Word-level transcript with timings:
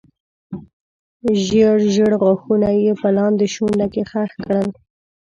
ژېړ 1.43 1.77
ژېړ 1.93 2.11
غاښونه 2.21 2.69
یې 2.83 2.93
په 3.01 3.07
لاندې 3.17 3.45
شونډه 3.53 3.87
کې 3.93 4.03
خښ 4.11 4.31
کړل. 4.45 4.67